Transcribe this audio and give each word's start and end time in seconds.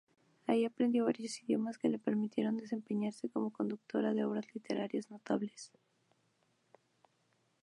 Ahí 0.47 0.65
aprendió 0.65 1.05
varios 1.05 1.43
idiomas 1.43 1.77
que 1.77 1.87
le 1.87 1.99
permitieron 1.99 2.57
desempeñarse 2.57 3.29
como 3.29 3.51
traductora 3.51 4.15
de 4.15 4.23
obras 4.25 4.47
literarias 4.51 5.11
notables. 5.11 5.71